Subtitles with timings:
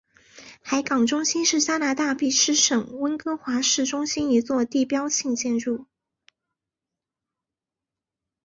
[0.63, 5.85] 海港中心是加拿大卑诗省温哥华市中心一座地标性建筑。